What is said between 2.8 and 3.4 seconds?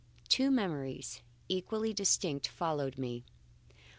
me.